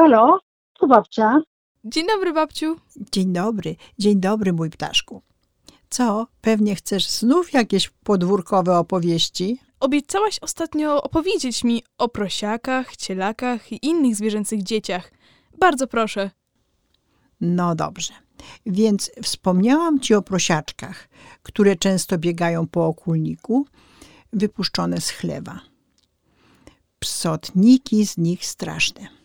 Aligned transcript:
Halo, 0.00 0.38
tu 0.78 0.88
babcia. 0.88 1.40
Dzień 1.84 2.06
dobry, 2.06 2.32
babciu. 2.32 2.76
Dzień 3.12 3.32
dobry, 3.32 3.76
dzień 3.98 4.20
dobry, 4.20 4.52
mój 4.52 4.70
ptaszku. 4.70 5.22
Co, 5.90 6.26
pewnie 6.40 6.74
chcesz 6.74 7.08
znów 7.08 7.52
jakieś 7.52 7.88
podwórkowe 7.88 8.78
opowieści? 8.78 9.58
Obiecałaś 9.80 10.38
ostatnio 10.38 11.02
opowiedzieć 11.02 11.64
mi 11.64 11.82
o 11.98 12.08
prosiakach, 12.08 12.96
cielakach 12.96 13.72
i 13.72 13.86
innych 13.86 14.16
zwierzęcych 14.16 14.62
dzieciach. 14.62 15.12
Bardzo 15.58 15.86
proszę. 15.86 16.30
No 17.40 17.74
dobrze. 17.74 18.12
Więc 18.66 19.10
wspomniałam 19.22 20.00
ci 20.00 20.14
o 20.14 20.22
prosiaczkach, 20.22 21.08
które 21.42 21.76
często 21.76 22.18
biegają 22.18 22.66
po 22.66 22.86
okulniku, 22.86 23.66
wypuszczone 24.32 25.00
z 25.00 25.10
chlewa. 25.10 25.60
Psotniki 26.98 28.06
z 28.06 28.16
nich 28.18 28.46
straszne. 28.46 29.19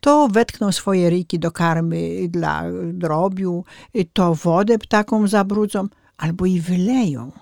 To 0.00 0.28
wetkną 0.28 0.72
swoje 0.72 1.10
ryjki 1.10 1.38
do 1.38 1.50
karmy 1.50 2.28
dla 2.28 2.64
drobiu, 2.92 3.64
to 4.12 4.34
wodę 4.34 4.78
ptakom 4.78 5.28
zabrudzą, 5.28 5.88
albo 6.16 6.46
i 6.46 6.60
wyleją. 6.60 7.32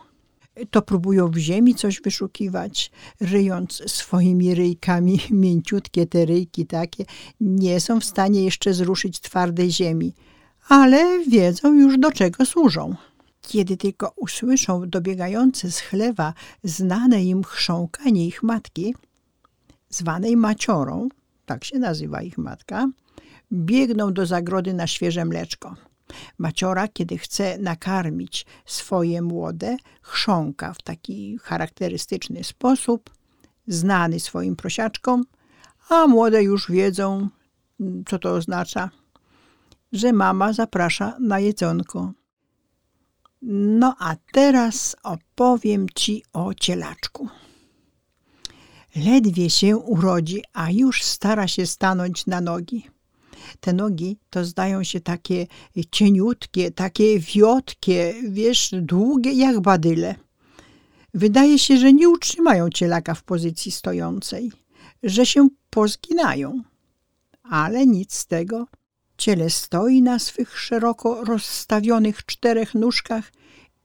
To 0.71 0.83
próbują 0.83 1.29
w 1.29 1.37
ziemi 1.37 1.75
coś 1.75 2.01
wyszukiwać, 2.01 2.91
ryjąc 3.21 3.83
swoimi 3.87 4.55
ryjkami 4.55 5.21
mięciutkie 5.31 6.07
te 6.07 6.25
ryjki 6.25 6.67
takie, 6.67 7.05
nie 7.41 7.81
są 7.81 8.01
w 8.01 8.05
stanie 8.05 8.45
jeszcze 8.45 8.75
zruszyć 8.75 9.21
twardej 9.21 9.71
ziemi, 9.71 10.15
ale 10.69 11.25
wiedzą 11.25 11.75
już 11.75 11.99
do 11.99 12.13
czego 12.13 12.47
służą. 12.47 12.95
Kiedy 13.43 13.77
tylko 13.77 14.13
usłyszą 14.17 14.89
dobiegające 14.89 15.71
z 15.71 15.79
chlewa 15.79 16.35
znane 16.65 17.25
im 17.25 17.45
chrząkanie 17.45 18.27
ich 18.27 18.43
matki, 18.43 18.95
zwanej 19.91 20.37
maciorą, 20.37 21.09
tak 21.49 21.65
się 21.65 21.79
nazywa 21.79 22.23
ich 22.23 22.39
matka, 22.39 22.89
biegną 23.53 24.13
do 24.13 24.27
zagrody 24.27 24.75
na 24.75 24.87
świeże 24.87 25.25
mleczko. 25.25 25.75
Maciora, 26.39 26.89
kiedy 26.89 27.19
chce 27.19 27.59
nakarmić 27.59 28.47
swoje 28.67 29.23
młode, 29.23 29.77
chrząka 30.03 30.73
w 30.73 30.83
taki 30.83 31.39
charakterystyczny 31.43 32.45
sposób, 32.45 33.11
znany 33.67 34.21
swoim 34.21 34.57
prosiaczkom, 34.57 35.25
a 35.89 36.07
młode 36.07 36.43
już 36.43 36.71
wiedzą, 36.71 37.29
co 38.07 38.19
to 38.19 38.33
oznacza, 38.33 38.91
że 39.93 40.13
mama 40.13 40.53
zaprasza 40.53 41.17
na 41.21 41.41
jedzonko. 41.41 42.13
No 43.43 43.97
a 43.99 44.17
teraz 44.33 44.97
opowiem 45.03 45.87
ci 45.95 46.23
o 46.33 46.55
cielaczku. 46.55 47.29
Ledwie 49.05 49.51
się 49.51 49.77
urodzi, 49.77 50.43
a 50.53 50.71
już 50.71 51.03
stara 51.03 51.49
się 51.49 51.67
stanąć 51.67 52.27
na 52.27 52.41
nogi. 52.41 52.91
Te 53.61 53.73
nogi 53.73 54.19
to 54.31 54.45
zdają 54.45 54.85
się 54.85 55.01
takie 55.01 55.47
cieniutkie, 55.91 56.71
takie 56.71 57.19
wiotkie, 57.19 58.15
wiesz, 58.29 58.71
długie 58.73 59.33
jak 59.33 59.61
badyle. 59.61 60.15
Wydaje 61.15 61.59
się, 61.59 61.77
że 61.77 61.93
nie 61.93 62.09
utrzymają 62.09 62.71
cielaka 62.71 63.15
w 63.15 63.23
pozycji 63.23 63.73
stojącej, 63.73 64.53
że 65.03 65.27
się 65.27 65.49
pozginają. 65.71 66.63
Ale 67.43 67.87
nic 67.87 68.15
z 68.15 68.27
tego. 68.27 68.67
Ciele 69.19 69.51
stoi 69.51 70.03
na 70.03 70.19
swych 70.19 70.59
szeroko 70.59 71.25
rozstawionych 71.25 72.27
czterech 72.27 72.75
nóżkach 72.75 73.33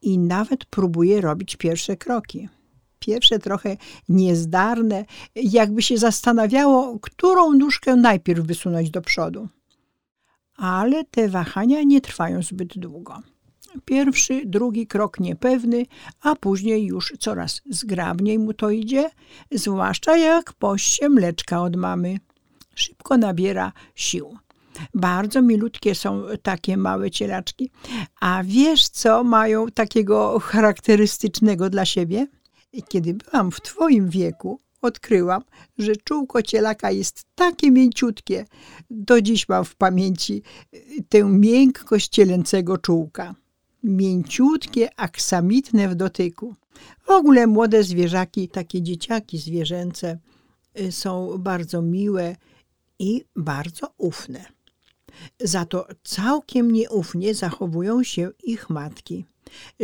i 0.02 0.18
nawet 0.18 0.66
próbuje 0.66 1.22
robić 1.22 1.56
pierwsze 1.56 1.98
kroki 1.98 2.50
pierwsze 3.06 3.40
trochę 3.40 3.78
niezdarne, 4.10 5.06
jakby 5.36 5.82
się 5.82 5.98
zastanawiało, 5.98 7.00
którą 7.00 7.54
nóżkę 7.54 7.96
najpierw 7.96 8.46
wysunąć 8.46 8.90
do 8.90 9.02
przodu. 9.02 9.48
Ale 10.56 11.04
te 11.04 11.30
wahania 11.30 11.84
nie 11.84 12.02
trwają 12.02 12.44
zbyt 12.44 12.78
długo. 12.78 13.20
Pierwszy, 13.86 14.42
drugi 14.46 14.88
krok 14.88 15.20
niepewny, 15.20 15.86
a 16.22 16.36
później 16.36 16.86
już 16.86 17.14
coraz 17.20 17.62
zgrabniej 17.70 18.40
mu 18.40 18.54
to 18.54 18.70
idzie, 18.70 19.10
zwłaszcza 19.52 20.18
jak 20.18 20.54
poście 20.54 21.10
mleczka 21.10 21.62
od 21.62 21.76
mamy. 21.76 22.18
Szybko 22.76 23.18
nabiera 23.18 23.72
sił. 23.96 24.38
Bardzo 24.94 25.42
milutkie 25.42 25.96
są 25.96 26.24
takie 26.42 26.78
małe 26.78 27.12
cielaczki. 27.12 27.72
A 28.22 28.42
wiesz, 28.46 28.90
co 28.90 29.24
mają 29.24 29.68
takiego 29.68 30.40
charakterystycznego 30.40 31.70
dla 31.70 31.86
siebie? 31.86 32.28
Kiedy 32.82 33.14
byłam 33.14 33.52
w 33.52 33.62
twoim 33.62 34.10
wieku, 34.10 34.60
odkryłam, 34.82 35.44
że 35.78 35.96
czółko 35.96 36.42
cielaka 36.42 36.92
jest 36.92 37.26
takie 37.36 37.72
mięciutkie. 37.72 38.46
Do 38.90 39.22
dziś 39.22 39.50
mam 39.50 39.66
w 39.66 39.76
pamięci 39.76 40.42
y, 40.74 40.80
tę 41.10 41.24
miękkość 41.24 42.10
cielęcego 42.10 42.78
czółka. 42.78 43.36
Mięciutkie, 43.84 44.90
aksamitne 45.00 45.90
w 45.90 45.96
dotyku. 45.96 46.56
W 47.06 47.10
ogóle 47.10 47.48
młode 47.48 47.84
zwierzaki, 47.84 48.50
takie 48.50 48.82
dzieciaki 48.82 49.38
zwierzęce 49.38 50.20
y, 50.80 50.92
są 50.92 51.38
bardzo 51.38 51.82
miłe 51.82 52.36
i 53.00 53.26
bardzo 53.36 53.94
ufne. 53.98 54.46
Za 55.40 55.66
to 55.66 55.88
całkiem 56.04 56.72
nieufnie 56.72 57.36
zachowują 57.36 58.04
się 58.04 58.32
ich 58.44 58.70
matki 58.70 59.26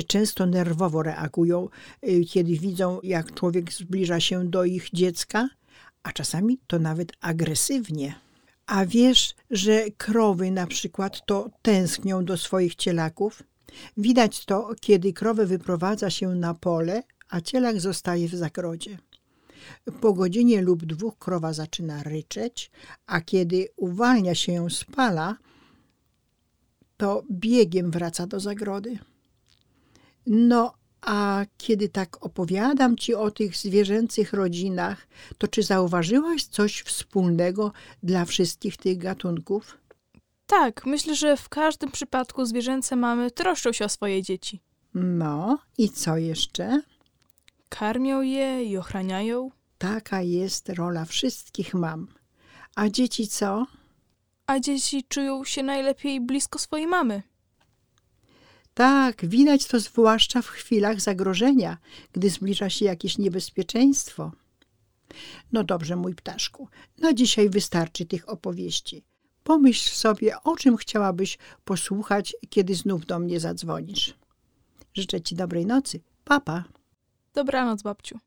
często 0.08 0.46
nerwowo 0.46 1.04
reagują, 1.04 1.70
y, 2.08 2.26
kiedy 2.26 2.60
widzą, 2.60 3.00
jak 3.04 3.34
człowiek 3.34 3.74
zbliża 3.74 4.20
się 4.20 4.50
do 4.50 4.66
ich 4.66 4.90
dziecka, 4.94 5.50
a 6.04 6.12
czasami 6.12 6.60
to 6.68 6.80
nawet 6.80 7.12
agresywnie. 7.22 8.16
A 8.66 8.86
wiesz, 8.86 9.36
że 9.52 9.86
krowy 9.98 10.52
na 10.52 10.68
przykład 10.68 11.26
to 11.26 11.50
tęsknią 11.62 12.26
do 12.26 12.38
swoich 12.38 12.76
cielaków? 12.76 13.44
Widać 13.98 14.46
to, 14.46 14.70
kiedy 14.82 15.14
krowę 15.14 15.46
wyprowadza 15.46 16.10
się 16.10 16.28
na 16.36 16.54
pole, 16.54 17.04
a 17.30 17.42
cielak 17.42 17.82
zostaje 17.82 18.28
w 18.28 18.36
zagrodzie. 18.36 18.98
Po 20.02 20.14
godzinie 20.14 20.62
lub 20.62 20.86
dwóch 20.86 21.18
krowa 21.18 21.54
zaczyna 21.54 22.04
ryczeć, 22.04 22.72
a 23.06 23.22
kiedy 23.22 23.68
uwalnia 23.76 24.36
się 24.36 24.52
ją 24.52 24.70
z 24.70 24.84
pala, 24.84 25.38
to 26.98 27.24
biegiem 27.32 27.92
wraca 27.92 28.28
do 28.28 28.40
zagrody. 28.40 29.00
No, 30.26 30.74
a 31.02 31.46
kiedy 31.58 31.90
tak 31.90 32.26
opowiadam 32.26 32.98
ci 32.98 33.16
o 33.16 33.32
tych 33.32 33.56
zwierzęcych 33.56 34.34
rodzinach, 34.34 35.08
to 35.38 35.48
czy 35.48 35.64
zauważyłaś 35.64 36.44
coś 36.44 36.82
wspólnego 36.82 37.72
dla 38.04 38.26
wszystkich 38.26 38.78
tych 38.78 38.98
gatunków? 38.98 39.78
Tak, 40.46 40.86
myślę, 40.86 41.16
że 41.16 41.38
w 41.38 41.50
każdym 41.50 41.92
przypadku 41.92 42.46
zwierzęce 42.46 42.96
mamy 42.96 43.32
troszczą 43.32 43.72
się 43.72 43.86
o 43.86 43.90
swoje 43.90 44.24
dzieci. 44.24 44.62
No, 44.94 45.60
i 45.78 45.90
co 45.90 46.18
jeszcze? 46.18 46.82
Karmią 47.70 48.22
je 48.22 48.64
i 48.64 48.78
ochraniają. 48.78 49.52
Taka 49.78 50.22
jest 50.22 50.70
rola 50.70 51.06
wszystkich 51.06 51.74
mam. 51.74 52.08
A 52.76 52.90
dzieci 52.90 53.28
co? 53.28 53.66
A 54.48 54.60
dzieci 54.60 55.04
czują 55.04 55.44
się 55.44 55.64
najlepiej 55.64 56.22
blisko 56.22 56.60
swojej 56.60 56.88
mamy. 56.88 57.24
Tak, 58.74 59.26
widać 59.26 59.66
to 59.66 59.80
zwłaszcza 59.80 60.42
w 60.42 60.48
chwilach 60.48 61.02
zagrożenia, 61.02 61.78
gdy 62.14 62.30
zbliża 62.30 62.70
się 62.70 62.86
jakieś 62.86 63.18
niebezpieczeństwo. 63.18 64.32
No 65.52 65.64
dobrze, 65.64 65.96
mój 65.96 66.16
ptaszku, 66.16 66.68
na 66.98 67.14
dzisiaj 67.14 67.50
wystarczy 67.50 68.06
tych 68.06 68.30
opowieści. 68.30 69.04
Pomyśl 69.44 69.96
sobie, 69.96 70.44
o 70.44 70.56
czym 70.56 70.78
chciałabyś 70.78 71.38
posłuchać, 71.66 72.36
kiedy 72.50 72.76
znów 72.76 73.06
do 73.06 73.20
mnie 73.20 73.40
zadzwonisz. 73.40 74.14
Życzę 74.94 75.22
ci 75.22 75.36
dobrej 75.36 75.66
nocy. 75.66 76.00
Papa. 76.24 76.64
Dobranoc, 77.34 77.82
babciu. 77.82 78.20